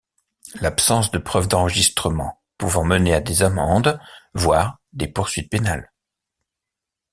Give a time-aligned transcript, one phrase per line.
[0.61, 3.99] L’absence de preuve d’enregistrement pouvant mener à des amendes
[4.33, 5.91] voire des poursuites pénales.